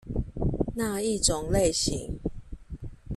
[0.75, 2.17] 那一種類型